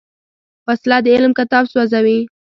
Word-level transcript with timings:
وسله 0.67 0.97
د 1.03 1.07
علم 1.15 1.31
کتاب 1.39 1.63
سوځوي 1.71 2.19